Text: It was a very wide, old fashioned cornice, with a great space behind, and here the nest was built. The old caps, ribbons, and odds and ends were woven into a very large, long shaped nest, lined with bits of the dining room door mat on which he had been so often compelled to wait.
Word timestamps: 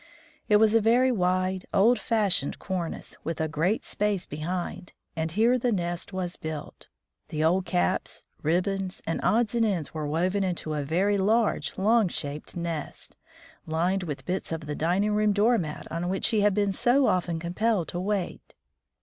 It 0.49 0.55
was 0.55 0.73
a 0.73 0.81
very 0.81 1.11
wide, 1.11 1.67
old 1.71 1.99
fashioned 1.99 2.57
cornice, 2.57 3.15
with 3.23 3.39
a 3.39 3.47
great 3.47 3.85
space 3.85 4.25
behind, 4.25 4.93
and 5.15 5.31
here 5.31 5.59
the 5.59 5.71
nest 5.71 6.11
was 6.11 6.37
built. 6.37 6.87
The 7.27 7.43
old 7.43 7.67
caps, 7.67 8.23
ribbons, 8.41 9.03
and 9.05 9.19
odds 9.21 9.53
and 9.53 9.63
ends 9.63 9.93
were 9.93 10.07
woven 10.07 10.43
into 10.43 10.73
a 10.73 10.81
very 10.83 11.19
large, 11.19 11.77
long 11.77 12.07
shaped 12.07 12.57
nest, 12.57 13.15
lined 13.67 14.01
with 14.01 14.25
bits 14.25 14.51
of 14.51 14.61
the 14.61 14.73
dining 14.73 15.11
room 15.13 15.33
door 15.33 15.59
mat 15.59 15.85
on 15.91 16.09
which 16.09 16.29
he 16.29 16.41
had 16.41 16.55
been 16.55 16.71
so 16.71 17.05
often 17.05 17.37
compelled 17.39 17.87
to 17.89 17.99
wait. 17.99 18.55